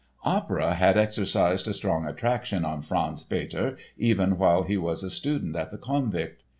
[0.25, 5.55] Opera had exercised a strong attraction on Franz Peter even while he was a student
[5.55, 6.41] at the Konvikt.